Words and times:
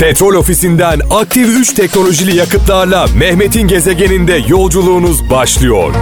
Petrol 0.00 0.34
ofisinden 0.34 1.00
aktif 1.10 1.48
3 1.48 1.72
teknolojili 1.74 2.36
yakıtlarla 2.36 3.06
Mehmet'in 3.18 3.68
gezegeninde 3.68 4.44
yolculuğunuz 4.48 5.30
başlıyor. 5.30 5.94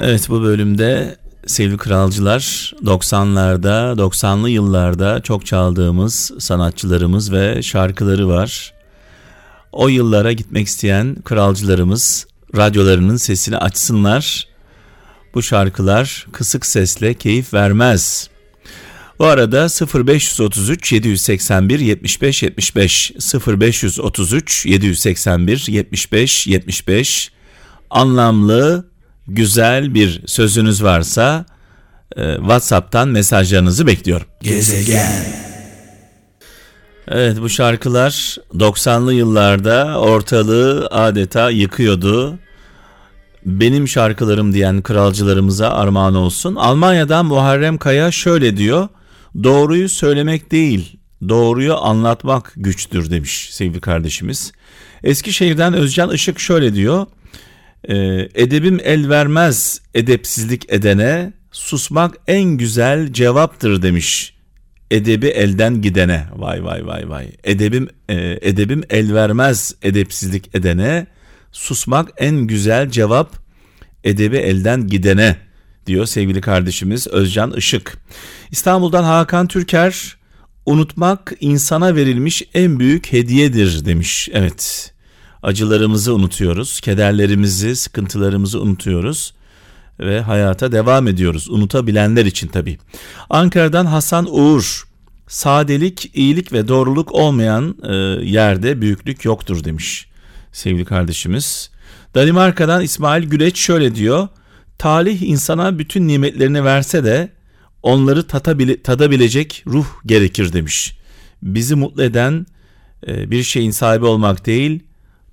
Evet 0.00 0.28
bu 0.28 0.42
bölümde 0.42 1.16
sevgili 1.46 1.76
kralcılar 1.76 2.72
90'larda 2.84 3.96
90'lı 3.96 4.50
yıllarda 4.50 5.20
çok 5.20 5.46
çaldığımız 5.46 6.30
sanatçılarımız 6.38 7.32
ve 7.32 7.62
şarkıları 7.62 8.28
var. 8.28 8.72
O 9.72 9.88
yıllara 9.88 10.32
gitmek 10.32 10.66
isteyen 10.66 11.16
kralcılarımız 11.24 12.26
radyolarının 12.56 13.16
sesini 13.16 13.56
açsınlar. 13.56 14.46
Bu 15.34 15.42
şarkılar 15.42 16.26
kısık 16.32 16.66
sesle 16.66 17.14
keyif 17.14 17.54
vermez. 17.54 18.31
Bu 19.18 19.24
arada 19.24 19.68
0533 19.94 20.92
781 20.92 21.80
75 21.80 22.42
75 22.42 23.12
0533 23.46 24.66
781 24.66 25.66
75 25.68 26.46
75 26.46 27.32
anlamlı 27.90 28.90
güzel 29.28 29.94
bir 29.94 30.22
sözünüz 30.26 30.82
varsa 30.82 31.44
e, 32.16 32.36
WhatsApp'tan 32.36 33.08
mesajlarınızı 33.08 33.86
bekliyorum. 33.86 34.26
Gezegen. 34.40 35.42
Evet 37.08 37.40
bu 37.40 37.48
şarkılar 37.48 38.36
90'lı 38.54 39.14
yıllarda 39.14 39.98
ortalığı 40.00 40.86
adeta 40.86 41.50
yıkıyordu. 41.50 42.38
Benim 43.46 43.88
şarkılarım 43.88 44.52
diyen 44.52 44.82
kralcılarımıza 44.82 45.70
armağan 45.70 46.14
olsun. 46.14 46.54
Almanya'dan 46.54 47.26
Muharrem 47.26 47.78
Kaya 47.78 48.10
şöyle 48.10 48.56
diyor. 48.56 48.88
Doğruyu 49.42 49.88
söylemek 49.88 50.52
değil, 50.52 50.96
doğruyu 51.28 51.76
anlatmak 51.76 52.52
güçtür 52.56 53.10
demiş 53.10 53.48
sevgili 53.52 53.80
kardeşimiz. 53.80 54.52
Eskişehir'den 55.04 55.74
Özcan 55.74 56.12
Işık 56.12 56.40
şöyle 56.40 56.74
diyor. 56.74 57.06
E, 57.84 57.94
edebim 58.34 58.80
el 58.84 59.08
vermez 59.08 59.80
edepsizlik 59.94 60.72
edene, 60.72 61.32
susmak 61.52 62.16
en 62.26 62.44
güzel 62.44 63.12
cevaptır 63.12 63.82
demiş. 63.82 64.34
Edebi 64.90 65.26
elden 65.26 65.82
gidene. 65.82 66.26
Vay 66.36 66.64
vay 66.64 66.86
vay 66.86 67.08
vay. 67.08 67.32
Edebim 67.44 67.88
e, 68.08 68.38
edebim 68.42 68.82
el 68.90 69.14
vermez 69.14 69.74
edepsizlik 69.82 70.54
edene, 70.54 71.06
susmak 71.52 72.08
en 72.18 72.36
güzel 72.36 72.90
cevap 72.90 73.36
edebi 74.04 74.36
elden 74.36 74.86
gidene 74.86 75.36
diyor 75.86 76.06
sevgili 76.06 76.40
kardeşimiz 76.40 77.06
Özcan 77.06 77.52
Işık. 77.52 77.98
İstanbul'dan 78.50 79.04
Hakan 79.04 79.46
Türker 79.46 80.16
unutmak 80.66 81.32
insana 81.40 81.96
verilmiş 81.96 82.42
en 82.54 82.78
büyük 82.78 83.12
hediyedir 83.12 83.84
demiş. 83.84 84.28
Evet 84.32 84.92
acılarımızı 85.42 86.14
unutuyoruz, 86.14 86.80
kederlerimizi, 86.80 87.76
sıkıntılarımızı 87.76 88.60
unutuyoruz 88.60 89.34
ve 90.00 90.20
hayata 90.20 90.72
devam 90.72 91.08
ediyoruz. 91.08 91.50
Unutabilenler 91.50 92.26
için 92.26 92.48
tabii. 92.48 92.78
Ankara'dan 93.30 93.86
Hasan 93.86 94.26
Uğur, 94.30 94.88
sadelik, 95.28 96.10
iyilik 96.14 96.52
ve 96.52 96.68
doğruluk 96.68 97.12
olmayan 97.12 97.76
e, 97.82 97.94
yerde 98.24 98.80
büyüklük 98.80 99.24
yoktur 99.24 99.64
demiş 99.64 100.12
sevgili 100.52 100.84
kardeşimiz. 100.84 101.70
Danimarka'dan 102.14 102.82
İsmail 102.82 103.24
Güleç 103.24 103.58
şöyle 103.58 103.94
diyor. 103.94 104.28
Talih 104.78 105.22
insana 105.22 105.78
bütün 105.78 106.08
nimetlerini 106.08 106.64
verse 106.64 107.04
de 107.04 107.32
onları 107.82 108.26
tadabilecek 108.82 109.64
ruh 109.66 109.86
gerekir 110.06 110.52
demiş. 110.52 110.96
Bizi 111.42 111.74
mutlu 111.74 112.02
eden 112.02 112.46
e, 113.06 113.30
bir 113.30 113.42
şeyin 113.42 113.70
sahibi 113.70 114.04
olmak 114.04 114.46
değil, 114.46 114.82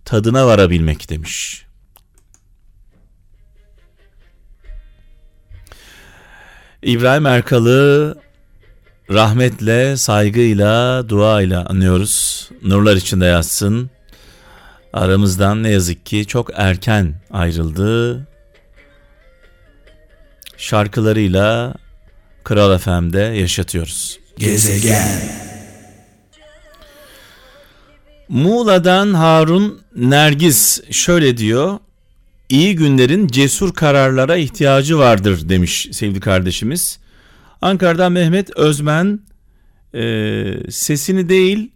tadına 0.06 0.48
varabilmek 0.48 1.10
demiş. 1.10 1.66
İbrahim 6.84 7.26
Erkal'ı 7.26 8.18
rahmetle, 9.10 9.98
saygıyla, 9.98 11.10
duayla 11.10 11.66
anıyoruz. 11.66 12.50
Nurlar 12.64 12.96
içinde 12.96 13.26
yatsın. 13.26 13.90
Aramızdan 14.94 15.64
ne 15.64 15.70
yazık 15.70 16.06
ki 16.06 16.26
çok 16.26 16.50
erken 16.54 17.22
ayrıldı. 17.32 18.28
Şarkılarıyla 20.60 21.74
Kral 22.44 22.78
FM'de 22.78 23.20
yaşatıyoruz. 23.20 24.20
Gezegen. 24.38 25.08
Muğla'dan 28.30 29.14
Harun 29.14 29.82
Nergis 29.96 30.82
şöyle 30.92 31.38
diyor. 31.38 31.80
İyi 32.50 32.76
günlerin 32.76 33.28
cesur 33.28 33.74
kararlara 33.74 34.36
ihtiyacı 34.36 34.98
vardır 34.98 35.50
demiş 35.50 35.88
sevgili 35.92 36.20
kardeşimiz. 36.20 37.00
Ankara'dan 37.62 38.12
Mehmet 38.12 38.58
Özmen 38.58 39.20
e, 39.94 40.02
sesini 40.70 41.30
değil 41.30 41.72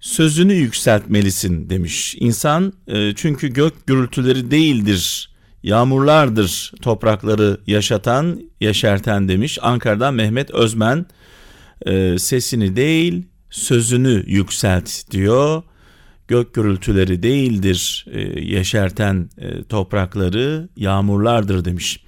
sözünü 0.00 0.54
yükseltmelisin 0.54 1.70
demiş. 1.70 2.16
İnsan 2.20 2.72
e, 2.86 3.14
çünkü 3.14 3.48
gök 3.48 3.86
gürültüleri 3.86 4.50
değildir 4.50 5.27
yağmurlardır 5.62 6.72
toprakları 6.82 7.60
yaşatan 7.66 8.40
yaşarten 8.60 9.28
demiş. 9.28 9.58
Ankara'dan 9.62 10.14
Mehmet 10.14 10.50
Özmen 10.50 11.06
e, 11.86 12.18
sesini 12.18 12.76
değil 12.76 13.26
sözünü 13.50 14.24
yükselt 14.26 15.10
diyor 15.10 15.62
gök 16.28 16.54
gürültüleri 16.54 17.22
değildir 17.22 18.06
e, 18.12 18.20
yeşerten 18.40 19.30
e, 19.38 19.64
toprakları 19.64 20.68
yağmurlardır 20.76 21.64
demiş. 21.64 22.04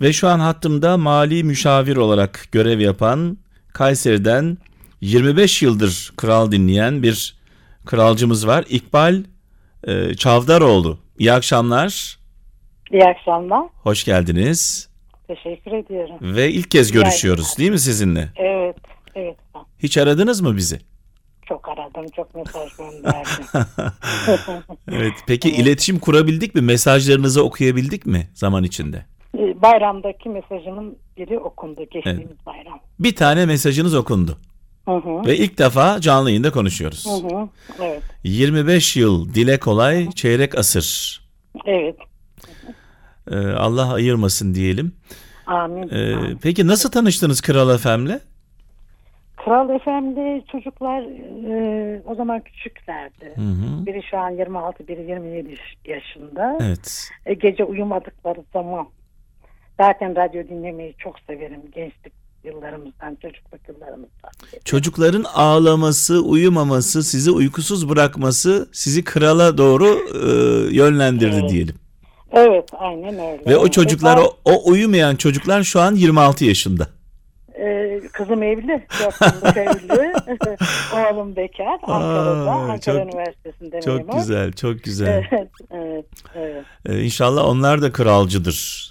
Ve 0.00 0.12
şu 0.12 0.28
an 0.28 0.38
hattımda 0.38 0.96
mali 0.96 1.44
müşavir 1.44 1.96
olarak 1.96 2.48
görev 2.52 2.80
yapan 2.80 3.38
Kayseri'den 3.72 4.58
25 5.00 5.62
yıldır 5.62 6.12
kral 6.16 6.52
dinleyen 6.52 7.02
bir 7.02 7.34
kralcımız 7.86 8.46
var. 8.46 8.64
İkbal 8.68 9.22
e, 9.84 10.14
Çavdaroğlu. 10.14 10.98
İyi 11.18 11.32
akşamlar. 11.32 12.19
İyi 12.92 13.04
akşamlar. 13.04 13.66
Hoş 13.82 14.04
geldiniz. 14.04 14.88
Teşekkür 15.26 15.72
ediyorum. 15.72 16.16
Ve 16.20 16.50
ilk 16.50 16.70
kez 16.70 16.92
görüşüyoruz 16.92 17.58
değil 17.58 17.70
mi 17.70 17.78
sizinle? 17.78 18.28
Evet, 18.36 18.76
evet. 19.14 19.36
Hiç 19.78 19.98
aradınız 19.98 20.40
mı 20.40 20.56
bizi? 20.56 20.78
Çok 21.48 21.68
aradım, 21.68 22.06
çok 22.16 22.34
mesaj 22.34 22.70
gönderdim. 22.76 23.44
evet. 24.92 25.12
Peki 25.26 25.50
iletişim 25.50 25.98
kurabildik 25.98 26.54
mi? 26.54 26.60
Mesajlarınızı 26.60 27.44
okuyabildik 27.44 28.06
mi 28.06 28.28
zaman 28.34 28.64
içinde? 28.64 29.04
Ee, 29.38 29.62
Bayramdaki 29.62 30.28
mesajımın 30.28 30.96
biri 31.16 31.38
okundu 31.38 31.80
geçtiğimiz 31.90 32.26
Evet. 32.26 32.46
bayram. 32.46 32.80
Bir 33.00 33.16
tane 33.16 33.46
mesajınız 33.46 33.94
okundu. 33.94 34.38
Hı 34.84 34.96
hı. 34.96 35.26
Ve 35.26 35.36
ilk 35.36 35.58
defa 35.58 36.00
canlı 36.00 36.30
yayında 36.30 36.50
konuşuyoruz. 36.50 37.06
Hı 37.06 37.36
hı. 37.36 37.48
Evet, 37.82 38.02
25 38.24 38.96
yıl 38.96 39.34
dile 39.34 39.58
kolay 39.60 40.10
çeyrek 40.10 40.58
asır. 40.58 41.20
evet. 41.66 41.96
Ee, 43.30 43.36
Allah 43.36 43.92
ayırmasın 43.94 44.54
diyelim. 44.54 44.92
Amin. 45.46 45.88
Ee, 45.92 46.14
Amin. 46.14 46.38
peki 46.42 46.66
nasıl 46.66 46.90
tanıştınız 46.90 47.40
Kral 47.40 47.74
Efem'le? 47.74 48.18
Kral 49.44 49.70
Efendi 49.70 50.44
çocuklar 50.52 51.02
e, 51.50 52.02
o 52.06 52.14
zaman 52.14 52.40
küçüklerdi. 52.40 53.32
Hı 53.36 53.40
hı. 53.40 53.86
Biri 53.86 54.02
şu 54.10 54.18
an 54.18 54.30
26, 54.30 54.88
biri 54.88 55.00
27 55.10 55.54
yaşında. 55.84 56.58
Evet. 56.60 57.08
E, 57.26 57.34
gece 57.34 57.64
uyumadıkları 57.64 58.44
zaman 58.52 58.86
zaten 59.80 60.16
radyo 60.16 60.48
dinlemeyi 60.48 60.94
çok 60.98 61.18
severim 61.26 61.60
gençlik 61.74 62.12
yıllarımızdan, 62.44 63.14
çocukluk 63.22 63.60
yıllarımızdan. 63.68 64.30
Çocukların 64.64 65.24
ağlaması, 65.34 66.20
uyumaması, 66.22 67.02
sizi 67.02 67.30
uykusuz 67.30 67.88
bırakması 67.88 68.68
sizi 68.72 69.04
krala 69.04 69.58
doğru 69.58 69.86
e, 70.14 70.28
yönlendirdi 70.76 71.36
Evet. 71.40 71.50
diyelim. 71.50 71.74
Evet, 72.32 72.68
aynen 72.78 73.18
öyle. 73.18 73.42
Ve 73.46 73.56
o 73.56 73.68
çocuklar, 73.68 74.16
o, 74.18 74.36
o 74.44 74.70
uyumayan 74.70 75.16
çocuklar 75.16 75.62
şu 75.62 75.80
an 75.80 75.94
26 75.94 76.44
yaşında. 76.44 76.86
Ee, 77.60 78.00
kızım 78.12 78.42
evli. 78.42 78.86
Dört 79.00 79.56
evli. 79.56 80.12
Oğlum 81.14 81.36
bekar. 81.36 81.78
Ankara'da. 81.82 82.50
Aa, 82.50 82.54
Ankara 82.54 82.80
çok- 82.80 82.96
Üniversitesi'nde 83.14 83.80
Çok 83.80 83.96
memur. 83.98 84.14
güzel, 84.20 84.52
çok 84.52 84.82
güzel. 84.82 85.08
Evet, 85.32 85.48
evet, 85.70 86.04
evet. 86.34 86.64
Ee, 86.88 87.00
inşallah 87.02 87.44
onlar 87.44 87.82
da 87.82 87.92
kralcıdır. 87.92 88.90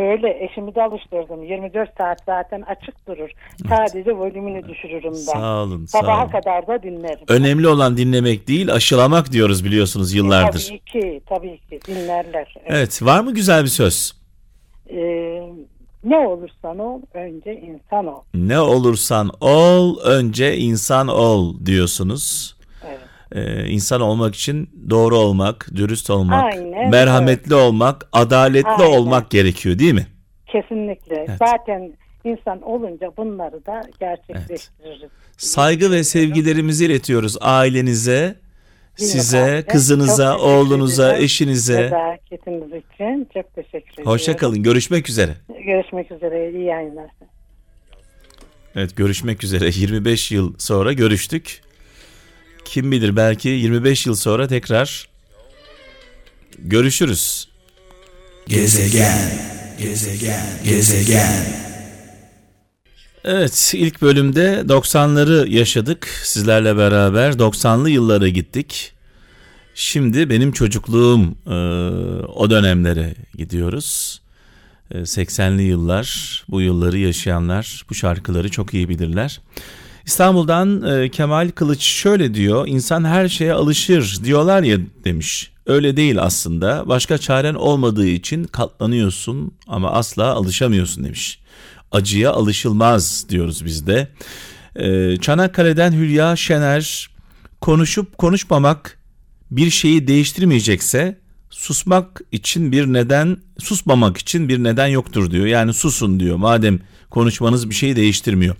Öyle 0.00 0.44
eşimi 0.44 0.74
de 0.74 0.82
alıştırdım. 0.82 1.42
24 1.44 1.96
saat 1.98 2.18
zaten 2.26 2.60
açık 2.62 3.06
durur. 3.08 3.30
Sadece 3.68 4.12
volümünü 4.12 4.68
düşürürüm 4.68 5.12
ben. 5.12 5.18
Sağ 5.40 5.62
olun, 5.62 5.84
sağ 5.86 5.98
Sabaha 6.00 6.22
olun. 6.24 6.30
kadar 6.30 6.66
da 6.66 6.82
dinlerim. 6.82 7.24
Önemli 7.28 7.68
olan 7.68 7.96
dinlemek 7.96 8.48
değil, 8.48 8.72
aşılamak 8.72 9.32
diyoruz 9.32 9.64
biliyorsunuz 9.64 10.14
yıllardır. 10.14 10.66
Tabii 10.68 10.78
ki, 10.78 11.20
tabii 11.28 11.58
ki 11.58 11.80
dinlerler. 11.86 12.54
Evet. 12.56 12.66
Evet, 12.68 13.02
var 13.02 13.20
mı 13.20 13.34
güzel 13.34 13.62
bir 13.62 13.68
söz? 13.68 14.12
Ee, 14.90 15.42
Ne 16.04 16.16
olursan 16.16 16.78
ol 16.78 17.00
önce 17.14 17.54
insan 17.60 18.06
ol. 18.06 18.20
Ne 18.34 18.60
olursan 18.60 19.30
ol, 19.40 19.98
önce 20.04 20.56
insan 20.56 21.08
ol 21.08 21.54
diyorsunuz. 21.66 22.56
Evet. 23.32 23.58
Ee, 23.58 23.66
insan 23.68 24.00
olmak 24.00 24.34
için 24.34 24.70
doğru 24.90 25.16
olmak, 25.16 25.68
dürüst 25.74 26.10
olmak, 26.10 26.54
Aynen, 26.54 26.90
merhametli 26.90 27.54
olmak, 27.54 28.08
adaletli 28.12 28.68
Aynen. 28.68 28.98
olmak 28.98 29.30
gerekiyor 29.30 29.78
değil 29.78 29.94
mi? 29.94 30.06
Kesinlikle. 30.46 31.24
Evet. 31.28 31.38
Zaten 31.38 31.92
insan 32.24 32.62
olunca 32.62 33.12
bunları 33.16 33.66
da 33.66 33.82
gerçekleştiririz. 34.00 35.10
Saygı 35.36 35.90
ve 35.90 36.04
sevgilerimizi 36.04 36.84
iletiyoruz 36.84 37.36
ailenize, 37.40 38.34
size, 38.96 39.64
kızınıza, 39.68 40.32
Çok 40.32 40.42
oğlunuza, 40.42 41.16
eşinize. 41.16 41.82
Nezaketiniz 41.82 42.68
için 42.68 43.28
çok 43.34 43.54
teşekkür 43.54 43.92
ederim. 43.92 44.06
Hoşça 44.06 44.36
kalın. 44.36 44.62
Görüşmek 44.62 45.08
üzere. 45.08 45.32
Görüşmek 45.66 46.12
üzere. 46.12 46.50
İyi 46.50 46.64
yayınlar. 46.64 47.10
Evet 48.76 48.96
görüşmek 48.96 49.44
üzere. 49.44 49.64
25 49.74 50.32
yıl 50.32 50.54
sonra 50.58 50.92
görüştük. 50.92 51.60
Kim 52.70 52.92
bilir 52.92 53.16
belki 53.16 53.48
25 53.48 54.06
yıl 54.06 54.14
sonra 54.14 54.48
tekrar 54.48 55.08
görüşürüz. 56.58 57.48
Gezegen. 58.46 59.18
Gezegen. 59.78 60.46
Gezegen. 60.64 61.46
Evet 63.24 63.72
ilk 63.76 64.02
bölümde 64.02 64.62
90'ları 64.68 65.48
yaşadık 65.48 66.08
sizlerle 66.24 66.76
beraber 66.76 67.32
90'lı 67.32 67.90
yıllara 67.90 68.28
gittik. 68.28 68.92
Şimdi 69.74 70.30
benim 70.30 70.52
çocukluğum 70.52 71.34
e, 71.46 71.54
o 72.26 72.50
dönemlere 72.50 73.14
gidiyoruz. 73.34 74.20
E, 74.90 74.98
80'li 74.98 75.62
yıllar 75.62 76.42
bu 76.48 76.60
yılları 76.60 76.98
yaşayanlar 76.98 77.84
bu 77.90 77.94
şarkıları 77.94 78.50
çok 78.50 78.74
iyi 78.74 78.88
bilirler. 78.88 79.40
İstanbul'dan 80.06 80.82
e, 80.82 81.08
Kemal 81.08 81.50
Kılıç 81.50 81.82
şöyle 81.82 82.34
diyor 82.34 82.68
insan 82.68 83.04
her 83.04 83.28
şeye 83.28 83.52
alışır 83.52 84.20
diyorlar 84.24 84.62
ya 84.62 84.78
demiş. 85.04 85.52
Öyle 85.66 85.96
değil 85.96 86.22
aslında 86.22 86.88
başka 86.88 87.18
çaren 87.18 87.54
olmadığı 87.54 88.06
için 88.06 88.44
katlanıyorsun 88.44 89.54
ama 89.68 89.90
asla 89.90 90.24
alışamıyorsun 90.24 91.04
demiş 91.04 91.40
acıya 91.92 92.32
alışılmaz 92.32 93.26
diyoruz 93.28 93.64
biz 93.64 93.86
de. 93.86 94.08
Ee, 94.76 95.16
Çanakkale'den 95.20 95.92
Hülya 95.92 96.36
Şener 96.36 97.10
konuşup 97.60 98.18
konuşmamak 98.18 98.98
bir 99.50 99.70
şeyi 99.70 100.08
değiştirmeyecekse 100.08 101.18
susmak 101.50 102.20
için 102.32 102.72
bir 102.72 102.86
neden 102.86 103.36
susmamak 103.58 104.18
için 104.18 104.48
bir 104.48 104.64
neden 104.64 104.86
yoktur 104.86 105.30
diyor. 105.30 105.46
Yani 105.46 105.72
susun 105.72 106.20
diyor 106.20 106.36
madem 106.36 106.80
konuşmanız 107.10 107.70
bir 107.70 107.74
şeyi 107.74 107.96
değiştirmiyor. 107.96 108.56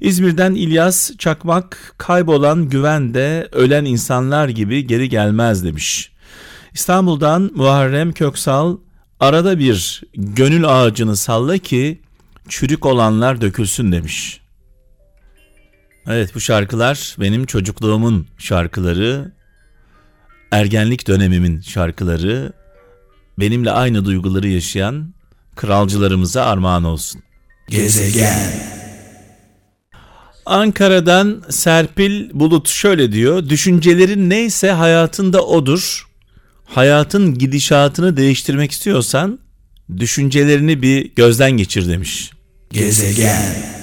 İzmir'den 0.00 0.54
İlyas 0.54 1.16
Çakmak 1.18 1.94
kaybolan 1.98 2.68
güvende 2.68 3.48
ölen 3.52 3.84
insanlar 3.84 4.48
gibi 4.48 4.86
geri 4.86 5.08
gelmez 5.08 5.64
demiş. 5.64 6.12
İstanbul'dan 6.74 7.50
Muharrem 7.54 8.12
Köksal 8.12 8.76
arada 9.20 9.58
bir 9.58 10.02
gönül 10.14 10.64
ağacını 10.68 11.16
salla 11.16 11.58
ki 11.58 12.00
çürük 12.48 12.86
olanlar 12.86 13.40
dökülsün 13.40 13.92
demiş. 13.92 14.40
Evet 16.06 16.34
bu 16.34 16.40
şarkılar 16.40 17.16
benim 17.20 17.46
çocukluğumun 17.46 18.26
şarkıları, 18.38 19.32
ergenlik 20.50 21.06
dönemimin 21.08 21.60
şarkıları, 21.60 22.52
benimle 23.38 23.70
aynı 23.70 24.04
duyguları 24.04 24.48
yaşayan 24.48 25.14
kralcılarımıza 25.56 26.44
armağan 26.44 26.84
olsun. 26.84 27.22
Gezegen. 27.68 28.52
Ankara'dan 30.46 31.42
Serpil 31.50 32.30
Bulut 32.32 32.68
şöyle 32.68 33.12
diyor. 33.12 33.48
Düşüncelerin 33.48 34.30
neyse 34.30 34.70
hayatında 34.70 35.46
odur. 35.46 36.06
Hayatın 36.64 37.38
gidişatını 37.38 38.16
değiştirmek 38.16 38.72
istiyorsan 38.72 39.38
düşüncelerini 39.96 40.82
bir 40.82 41.14
gözden 41.14 41.50
geçir 41.50 41.88
demiş. 41.88 42.30
Gezegen. 42.70 43.79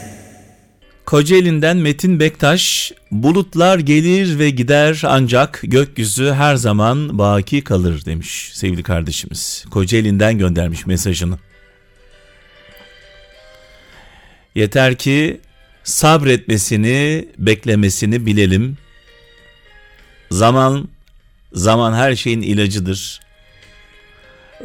Kocaeli'nden 1.08 1.78
Metin 1.78 2.20
Bektaş, 2.20 2.92
bulutlar 3.12 3.80
gelir 3.80 4.40
ve 4.40 4.50
gider 4.50 5.02
ancak 5.06 5.60
gökyüzü 5.64 6.32
her 6.32 6.56
zaman 6.56 7.18
baki 7.18 7.64
kalır 7.64 8.06
demiş 8.06 8.50
sevgili 8.54 8.84
kardeşimiz. 8.84 9.66
Kocaeli'nden 9.72 10.38
göndermiş 10.38 10.86
mesajını. 10.86 11.38
Yeter 14.56 14.96
ki 14.96 15.42
sabretmesini, 15.84 17.28
beklemesini 17.38 18.26
bilelim. 18.26 18.78
Zaman, 20.32 20.88
zaman 21.54 21.94
her 21.94 22.16
şeyin 22.16 22.42
ilacıdır. 22.42 23.20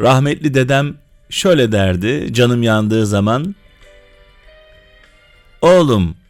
Rahmetli 0.00 0.55
dedem 0.55 0.95
şöyle 1.31 1.73
derdi 1.73 2.35
canım 2.35 2.62
yandığı 2.62 3.06
zaman. 3.06 3.55
Oğlum 5.61 6.22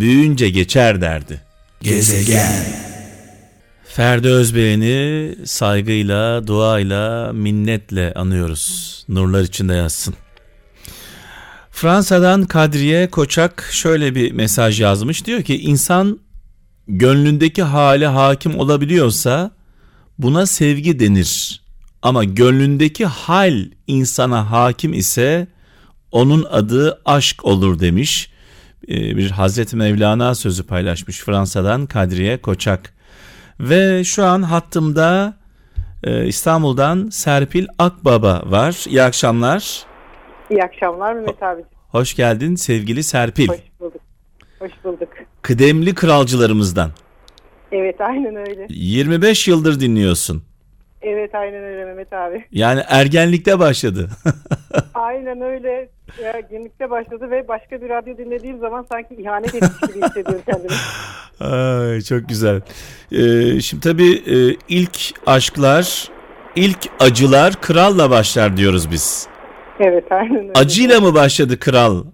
büyüyünce 0.00 0.50
geçer 0.50 1.00
derdi. 1.00 1.40
Gezegen. 1.82 2.86
Ferdi 3.84 4.28
Özbeğen'i 4.28 5.34
saygıyla, 5.44 6.46
duayla, 6.46 7.32
minnetle 7.32 8.14
anıyoruz. 8.14 9.04
Nurlar 9.08 9.42
içinde 9.42 9.74
yazsın. 9.74 10.14
Fransa'dan 11.70 12.44
Kadriye 12.44 13.10
Koçak 13.10 13.68
şöyle 13.72 14.14
bir 14.14 14.32
mesaj 14.32 14.80
yazmış. 14.80 15.26
Diyor 15.26 15.42
ki 15.42 15.58
insan 15.62 16.18
gönlündeki 16.88 17.62
hale 17.62 18.06
hakim 18.06 18.58
olabiliyorsa 18.58 19.50
buna 20.18 20.46
sevgi 20.46 21.00
denir. 21.00 21.62
Ama 22.02 22.24
gönlündeki 22.24 23.06
hal 23.06 23.64
insana 23.86 24.50
hakim 24.50 24.94
ise 24.94 25.46
onun 26.12 26.44
adı 26.50 27.00
aşk 27.04 27.44
olur 27.44 27.80
demiş. 27.80 28.30
Ee, 28.88 29.16
Bir 29.16 29.30
Hazreti 29.30 29.76
Mevlana 29.76 30.34
sözü 30.34 30.66
paylaşmış 30.66 31.20
Fransa'dan 31.20 31.86
Kadriye 31.86 32.38
Koçak. 32.40 32.92
Ve 33.60 34.04
şu 34.04 34.24
an 34.24 34.42
hattımda 34.42 35.34
e, 36.04 36.26
İstanbul'dan 36.26 37.08
Serpil 37.08 37.66
Akbaba 37.78 38.42
var. 38.46 38.84
İyi 38.88 39.02
akşamlar. 39.02 39.84
İyi 40.50 40.62
akşamlar 40.62 41.12
Mehmet 41.14 41.42
abi. 41.42 41.62
Hoş 41.88 42.14
geldin 42.14 42.54
sevgili 42.54 43.02
Serpil. 43.02 43.48
Hoş 43.48 43.58
bulduk. 43.80 44.00
Hoş 44.58 44.72
bulduk. 44.84 45.08
Kıdemli 45.42 45.94
kralcılarımızdan. 45.94 46.90
Evet 47.72 48.00
aynen 48.00 48.36
öyle. 48.36 48.66
25 48.68 49.48
yıldır 49.48 49.80
dinliyorsun. 49.80 50.42
Evet 51.08 51.34
aynen 51.34 51.64
öyle 51.64 51.84
Mehmet 51.84 52.12
abi. 52.12 52.44
Yani 52.52 52.82
ergenlikte 52.88 53.58
başladı. 53.58 54.08
Aynen 54.94 55.40
öyle. 55.40 55.88
Ya, 56.22 56.40
genlikte 56.50 56.90
başladı 56.90 57.30
ve 57.30 57.48
başka 57.48 57.82
bir 57.82 57.88
radyo 57.88 58.16
dinlediğim 58.16 58.58
zaman 58.58 58.86
sanki 58.92 59.14
ihanet 59.14 59.54
etmiş 59.54 59.80
gibi 59.80 60.06
hissediyorum 60.06 60.42
kendimi. 60.46 60.72
Ay, 61.40 62.00
çok 62.00 62.28
güzel. 62.28 62.60
Ee, 63.12 63.60
şimdi 63.60 63.82
tabii 63.82 64.12
e, 64.14 64.56
ilk 64.68 64.98
aşklar, 65.26 66.08
ilk 66.56 66.78
acılar 67.00 67.54
kralla 67.60 68.10
başlar 68.10 68.56
diyoruz 68.56 68.90
biz. 68.90 69.28
Evet 69.80 70.12
aynen 70.12 70.38
öyle. 70.38 70.52
Acıyla 70.54 71.00
mı 71.00 71.14
başladı 71.14 71.58
kral? 71.58 72.04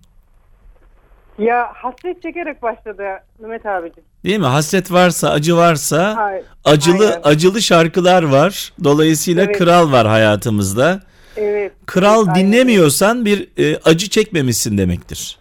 Ya 1.38 1.68
hasret 1.74 2.22
çekerek 2.22 2.62
başladı 2.62 3.04
Mehmet 3.38 3.66
abicim. 3.66 4.04
Değil 4.24 4.38
mi? 4.38 4.46
Hasret 4.46 4.92
varsa, 4.92 5.30
acı 5.30 5.56
varsa 5.56 6.14
Ay, 6.18 6.42
acılı 6.64 7.06
aynen. 7.08 7.20
acılı 7.24 7.62
şarkılar 7.62 8.22
var. 8.22 8.72
Dolayısıyla 8.84 9.44
Evet. 9.44 9.58
kral 9.58 9.92
var 9.92 10.06
hayatımızda. 10.06 11.00
Evet. 11.36 11.72
Kral 11.86 12.24
Evet, 12.26 12.36
aynen. 12.36 12.52
dinlemiyorsan 12.52 13.24
bir 13.24 13.48
e, 13.58 13.76
acı 13.84 14.08
çekmemişsin 14.08 14.78
demektir. 14.78 15.38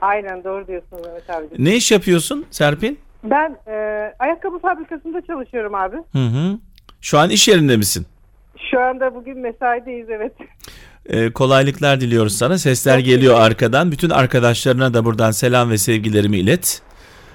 Aynen 0.00 0.44
doğru 0.44 0.66
diyorsun 0.66 0.98
Mehmet 1.06 1.30
abicim. 1.30 1.64
Ne 1.64 1.76
iş 1.76 1.92
yapıyorsun 1.92 2.46
Serpil? 2.50 2.94
Ben 3.24 3.56
e, 3.66 3.72
ayakkabı 4.18 4.58
fabrikasında 4.58 5.20
çalışıyorum 5.26 5.74
abi. 5.74 5.96
Hı 6.12 6.18
hı. 6.18 6.58
Şu 7.00 7.18
an 7.18 7.30
iş 7.30 7.48
yerinde 7.48 7.76
misin? 7.76 8.06
Şu 8.70 8.80
anda 8.80 9.14
bugün 9.14 9.38
mesaideyiz 9.38 10.06
evet. 10.10 10.32
E, 11.06 11.32
kolaylıklar 11.32 12.00
diliyoruz 12.00 12.36
sana. 12.38 12.58
Sesler 12.58 12.98
geliyor 12.98 13.40
arkadan. 13.40 13.92
Bütün 13.92 14.10
arkadaşlarına 14.10 14.94
da 14.94 15.04
buradan 15.04 15.30
selam 15.30 15.70
ve 15.70 15.78
sevgilerimi 15.78 16.38
ilet. 16.38 16.82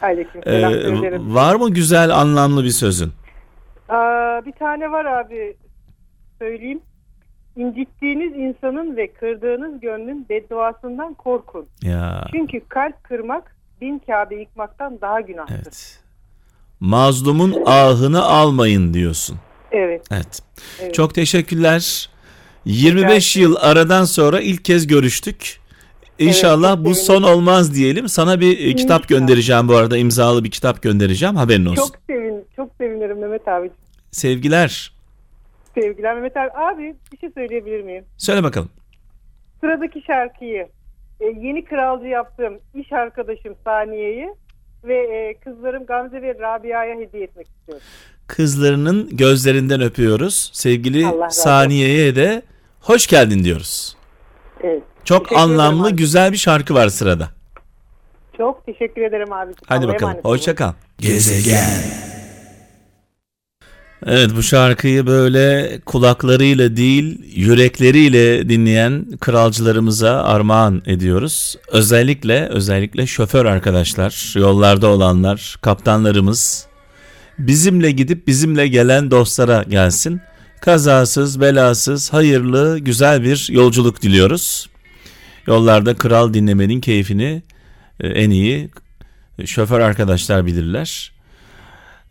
Aleyküm 0.01 0.41
E, 0.45 0.51
selam 0.51 0.71
söylerim. 0.73 1.35
var 1.35 1.55
mı 1.55 1.69
güzel 1.69 2.09
anlamlı 2.15 2.63
bir 2.63 2.69
sözün? 2.69 3.11
Aa, 3.89 4.45
bir 4.45 4.51
tane 4.51 4.91
var 4.91 5.05
abi 5.05 5.57
söyleyeyim. 6.39 6.79
İncittiğiniz 7.55 8.33
insanın 8.35 8.97
ve 8.97 9.13
kırdığınız 9.13 9.79
gönlün 9.79 10.25
bedduasından 10.29 11.13
korkun. 11.13 11.65
Ya 11.81 12.27
Çünkü 12.31 12.59
kalp 12.69 13.03
kırmak 13.03 13.55
bin 13.81 13.99
Kabe 13.99 14.35
yıkmaktan 14.35 15.01
daha 15.01 15.21
günahtır. 15.21 15.55
Evet. 15.55 15.99
Mazlumun 16.79 17.55
ahını 17.65 18.23
almayın 18.23 18.93
diyorsun. 18.93 19.37
Evet. 19.71 20.01
Evet. 20.11 20.39
Evet. 20.81 20.93
Çok 20.93 21.13
teşekkürler. 21.15 22.09
25 22.65 23.37
Rica 23.37 23.41
yıl 23.47 23.55
aradan 23.59 24.03
sonra 24.05 24.39
ilk 24.41 24.65
kez 24.65 24.87
görüştük. 24.87 25.59
İnşallah 26.19 26.75
çok 26.75 26.85
bu 26.85 26.95
son 26.95 27.23
olmaz 27.23 27.75
diyelim. 27.75 28.09
Sana 28.09 28.39
bir 28.39 28.67
e, 28.67 28.75
kitap 28.75 29.07
göndereceğim 29.07 29.67
bu 29.67 29.75
arada. 29.75 29.97
imzalı 29.97 30.43
bir 30.43 30.51
kitap 30.51 30.81
göndereceğim. 30.81 31.35
Haberin 31.35 31.65
olsun. 31.65 31.75
Çok 31.75 31.91
sevin, 32.07 32.45
çok 32.55 32.71
sevinirim 32.77 33.19
Mehmet 33.19 33.47
abi. 33.47 33.71
Sevgiler. 34.11 34.93
Sevgiler 35.75 36.15
Mehmet 36.15 36.37
abi. 36.37 36.49
Abi 36.51 36.95
bir 37.11 37.17
şey 37.17 37.29
söyleyebilir 37.29 37.81
miyim? 37.81 38.05
Söyle 38.17 38.43
bakalım. 38.43 38.69
Sıradaki 39.61 40.01
şarkıyı 40.07 40.67
e, 41.19 41.25
yeni 41.25 41.65
kralcı 41.65 42.07
yaptığım 42.07 42.53
iş 42.75 42.91
arkadaşım 42.93 43.55
Saniye'yi 43.63 44.29
ve 44.83 44.95
e, 44.97 45.39
kızlarım 45.43 45.85
Gamze 45.85 46.21
ve 46.21 46.35
Rabia'ya 46.39 46.95
hediye 46.95 47.23
etmek 47.23 47.47
istiyorum. 47.47 47.83
Kızlarının 48.27 49.09
gözlerinden 49.11 49.81
öpüyoruz. 49.81 50.49
Sevgili. 50.53 51.05
Saniye'ye 51.29 52.15
de 52.15 52.41
hoş 52.81 53.07
geldin 53.07 53.43
diyoruz. 53.43 53.96
Çok 55.07 55.29
Teşekkür 55.29 55.41
anlamlı, 55.41 55.91
güzel 55.91 56.31
bir 56.31 56.37
şarkı 56.37 56.73
var 56.73 56.89
sırada. 56.89 57.29
Çok 58.37 58.65
teşekkür 58.65 59.01
ederim 59.01 59.33
abi. 59.33 59.53
Hadi 59.65 59.85
Allah'a 59.85 59.93
bakalım. 59.93 60.09
emanet 60.09 60.25
olun. 60.25 60.35
Hoşça 60.35 60.55
kal. 60.55 60.73
gezegen, 60.99 61.69
Evet 64.05 64.29
bu 64.35 64.43
şarkıyı 64.43 65.07
böyle 65.07 65.79
kulaklarıyla 65.85 66.77
değil 66.77 67.35
yürekleriyle 67.35 68.49
dinleyen 68.49 69.05
kralcılarımıza 69.19 70.23
armağan 70.23 70.81
ediyoruz. 70.85 71.55
Özellikle 71.71 72.47
özellikle 72.47 73.07
şoför 73.07 73.45
arkadaşlar, 73.45 74.33
yollarda 74.35 74.87
olanlar, 74.87 75.57
kaptanlarımız 75.61 76.67
bizimle 77.39 77.91
gidip 77.91 78.27
bizimle 78.27 78.67
gelen 78.67 79.11
dostlara 79.11 79.63
gelsin. 79.63 80.21
Kazasız, 80.61 81.41
belasız, 81.41 82.13
hayırlı, 82.13 82.79
güzel 82.79 83.23
bir 83.23 83.47
yolculuk 83.51 84.01
diliyoruz. 84.01 84.69
Yollarda 85.47 85.95
kral 85.95 86.33
dinlemenin 86.33 86.81
keyfini 86.81 87.43
e, 87.99 88.07
en 88.07 88.29
iyi 88.29 88.69
şoför 89.45 89.79
arkadaşlar 89.79 90.45
bilirler. 90.45 91.11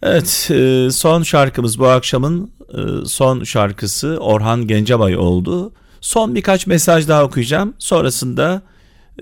Evet 0.02 0.50
e, 0.50 0.88
son 0.90 1.22
şarkımız 1.22 1.78
bu 1.78 1.86
akşamın 1.86 2.50
e, 2.74 3.06
son 3.06 3.44
şarkısı 3.44 4.18
Orhan 4.20 4.66
Gencebay 4.66 5.16
oldu. 5.16 5.72
Son 6.00 6.34
birkaç 6.34 6.66
mesaj 6.66 7.08
daha 7.08 7.24
okuyacağım. 7.24 7.74
Sonrasında 7.78 8.62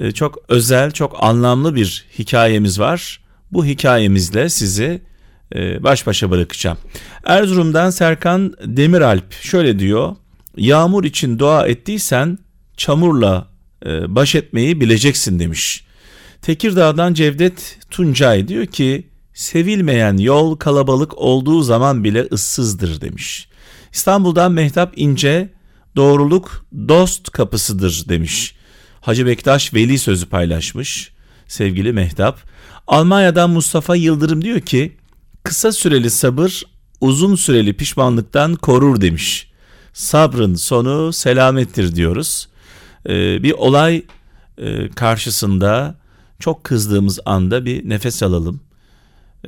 e, 0.00 0.12
çok 0.12 0.38
özel, 0.48 0.90
çok 0.90 1.24
anlamlı 1.24 1.74
bir 1.74 2.04
hikayemiz 2.18 2.80
var. 2.80 3.20
Bu 3.52 3.66
hikayemizle 3.66 4.48
sizi 4.48 5.02
e, 5.54 5.82
baş 5.82 6.06
başa 6.06 6.30
bırakacağım. 6.30 6.78
Erzurum'dan 7.24 7.90
Serkan 7.90 8.54
Demiralp 8.64 9.32
şöyle 9.32 9.78
diyor. 9.78 10.16
Yağmur 10.56 11.04
için 11.04 11.38
dua 11.38 11.66
ettiysen 11.66 12.38
çamurla 12.76 13.46
e, 13.48 13.53
baş 13.84 14.34
etmeyi 14.34 14.80
bileceksin 14.80 15.38
demiş. 15.38 15.84
Tekirdağ'dan 16.42 17.14
Cevdet 17.14 17.78
Tuncay 17.90 18.48
diyor 18.48 18.66
ki 18.66 19.08
sevilmeyen 19.34 20.16
yol 20.16 20.56
kalabalık 20.56 21.18
olduğu 21.18 21.62
zaman 21.62 22.04
bile 22.04 22.28
ıssızdır 22.32 23.00
demiş. 23.00 23.48
İstanbul'dan 23.92 24.52
Mehtap 24.52 24.92
İnce 24.96 25.52
doğruluk 25.96 26.66
dost 26.88 27.30
kapısıdır 27.30 28.04
demiş. 28.08 28.54
Hacı 29.00 29.26
Bektaş 29.26 29.74
Veli 29.74 29.98
sözü 29.98 30.26
paylaşmış 30.26 31.12
sevgili 31.46 31.92
Mehtap. 31.92 32.38
Almanya'dan 32.86 33.50
Mustafa 33.50 33.96
Yıldırım 33.96 34.44
diyor 34.44 34.60
ki 34.60 34.96
kısa 35.42 35.72
süreli 35.72 36.10
sabır 36.10 36.62
uzun 37.00 37.34
süreli 37.34 37.72
pişmanlıktan 37.72 38.54
korur 38.54 39.00
demiş. 39.00 39.50
Sabrın 39.92 40.54
sonu 40.54 41.12
selamettir 41.12 41.96
diyoruz. 41.96 42.48
Ee, 43.08 43.42
bir 43.42 43.52
olay 43.52 44.02
e, 44.58 44.88
karşısında 44.88 45.94
çok 46.38 46.64
kızdığımız 46.64 47.20
anda 47.24 47.64
bir 47.64 47.88
nefes 47.88 48.22
alalım. 48.22 48.60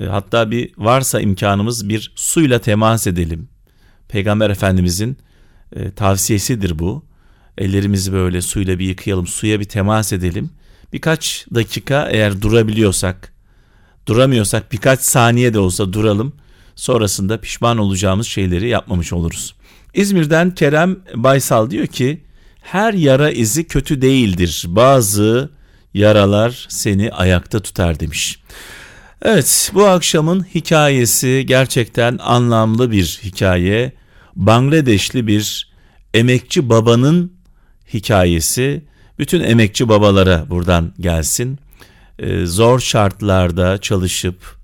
E, 0.01 0.05
Hatta 0.05 0.51
bir 0.51 0.73
varsa 0.79 1.21
imkanımız 1.21 1.89
bir 1.89 2.13
suyla 2.15 2.59
temas 2.59 3.07
edelim. 3.07 3.49
Peygamber 4.09 4.51
Efendimizin 4.51 5.17
e, 5.77 5.91
tavsiyesidir 5.91 6.79
bu. 6.79 7.05
Ellerimizi 7.59 8.13
böyle 8.13 8.43
suyla 8.43 8.79
bir 8.79 8.87
yıkayalım, 8.87 9.27
suya 9.27 9.61
bir 9.61 9.65
temas 9.65 10.13
edelim. 10.13 10.51
Birkaç 10.93 11.47
dakika 11.55 12.09
eğer 12.11 12.43
durabiliyorsak, 12.43 13.33
duramıyorsak 14.07 14.73
birkaç 14.73 15.01
saniye 15.01 15.55
de 15.55 15.59
olsa 15.59 15.93
duralım. 15.93 16.33
Sonrasında 16.75 17.41
pişman 17.41 17.79
olacağımız 17.79 18.27
şeyleri 18.27 18.69
yapmamış 18.69 19.13
oluruz. 19.13 19.55
İzmir'den 19.95 20.55
Kerem 20.55 20.97
Baysal 21.15 21.71
diyor 21.71 21.87
ki 21.87 22.26
her 22.67 22.95
yara 22.95 23.31
izi 23.31 23.65
kötü 23.65 24.03
değildir. 24.03 24.65
Bazı 24.69 25.51
yaralar 25.95 26.67
seni 26.69 27.13
ayakta 27.13 27.61
tutar 27.61 28.01
demiş. 28.01 28.39
Evet 29.23 29.71
bu 29.75 29.87
akşamın 29.87 30.47
hikayesi 30.55 31.45
gerçekten 31.47 32.19
anlamlı 32.19 32.91
bir 32.91 33.21
hikaye. 33.25 33.93
Bangladeşli 34.37 35.27
bir 35.27 35.73
emekçi 36.15 36.69
babanın 36.69 37.33
hikayesi. 37.95 38.85
Bütün 39.19 39.41
emekçi 39.41 39.89
babalara 39.89 40.47
buradan 40.51 40.93
gelsin. 41.01 41.59
Ee, 42.19 42.47
zor 42.47 42.81
şartlarda 42.81 43.79
çalışıp 43.79 44.57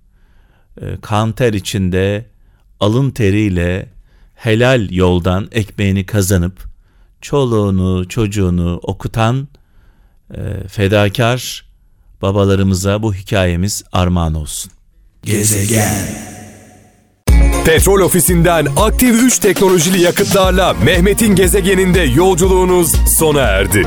e, 0.80 0.84
kan 1.02 1.32
ter 1.32 1.52
içinde 1.52 2.26
alın 2.80 3.10
teriyle 3.10 3.88
helal 4.34 4.90
yoldan 4.90 5.48
ekmeğini 5.52 6.06
kazanıp 6.06 6.71
çoluğunu 7.22 8.08
çocuğunu 8.08 8.80
okutan 8.82 9.48
e, 10.34 10.68
fedakar 10.68 11.64
babalarımıza 12.22 13.02
bu 13.02 13.14
hikayemiz 13.14 13.82
armağan 13.92 14.34
olsun. 14.34 14.72
gezegen, 15.24 16.32
Petrol 17.64 18.00
ofisinden 18.00 18.66
aktif 18.76 19.22
3 19.22 19.38
teknolojili 19.38 20.00
yakıtlarla 20.00 20.74
Mehmet'in 20.74 21.34
gezegeninde 21.34 22.00
yolculuğunuz 22.00 22.92
sona 23.18 23.40
erdi. 23.40 23.86